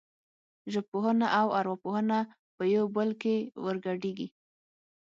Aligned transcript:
ژبپوهنه 0.73 1.27
او 1.39 1.47
ارواپوهنه 1.59 2.19
په 2.55 2.63
یو 2.75 2.85
بل 2.95 3.09
کې 3.21 3.35
ورګډېږي 3.63 4.27